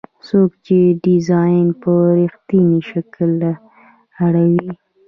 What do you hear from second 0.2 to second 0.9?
څوک چې